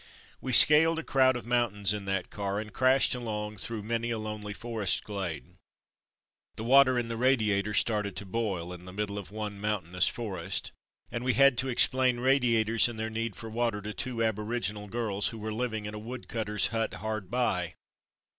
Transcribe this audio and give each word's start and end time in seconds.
We 0.41 0.51
scaled 0.51 0.97
a 0.97 1.03
crowd 1.03 1.35
of 1.37 1.45
mount 1.45 1.75
ains 1.75 1.93
in 1.95 2.05
that 2.05 2.31
car, 2.31 2.59
and 2.59 2.73
crashed 2.73 3.13
along 3.13 3.57
through 3.57 3.83
many 3.83 4.09
a 4.09 4.17
lonely 4.17 4.51
forest 4.51 5.03
glade. 5.03 5.57
The 6.55 6.63
water 6.63 6.97
in 6.97 7.07
the 7.07 7.17
radiator 7.17 7.75
started 7.75 8.15
to 8.15 8.25
boil 8.25 8.73
in 8.73 8.85
the 8.85 8.93
middle 8.93 9.19
of 9.19 9.29
one 9.29 9.61
mountainous 9.61 10.07
forest, 10.07 10.71
and 11.11 11.23
we 11.23 11.33
had 11.33 11.55
to 11.59 11.67
explain 11.69 12.19
radiators 12.19 12.89
and 12.89 12.99
their 12.99 13.11
need 13.11 13.35
for 13.35 13.47
water 13.47 13.79
to 13.79 13.93
two 13.93 14.23
aboriginal 14.23 14.87
girls 14.87 15.27
who 15.27 15.37
were 15.37 15.53
living 15.53 15.85
in 15.85 15.93
a 15.93 15.99
wood 15.99 16.27
cutter's 16.27 16.69
hut 16.73 16.95
hard 16.95 17.29
by. 17.29 17.75